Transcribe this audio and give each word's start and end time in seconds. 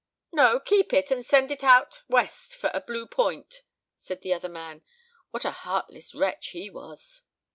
"No, 0.31 0.59
keep 0.59 0.93
it 0.93 1.11
and 1.11 1.23
send 1.23 1.51
it 1.51 1.63
out 1.63 2.01
West 2.07 2.55
for 2.55 2.71
a 2.73 2.81
Blue 2.81 3.05
Point," 3.05 3.61
said 3.99 4.23
the 4.23 4.33
other 4.33 4.49
man, 4.49 4.81
what 5.29 5.45
a 5.45 5.51
heartless 5.51 6.15
wretch 6.15 6.47
he 6.53 6.71
was! 6.71 7.21